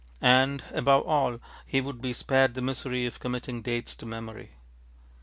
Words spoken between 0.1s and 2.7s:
And, above all, he would be spared the